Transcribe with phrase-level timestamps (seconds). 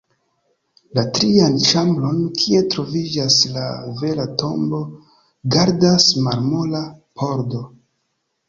[0.99, 3.65] La trian ĉambron, kie troviĝas la
[4.01, 4.81] vera tombo,
[5.57, 6.83] gardas marmora
[7.21, 7.63] pordo.